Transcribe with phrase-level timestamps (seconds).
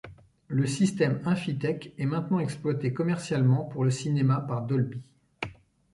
[0.47, 4.99] Le système Infitec est maintenant exploité commercialement pour le cinéma par Dolby.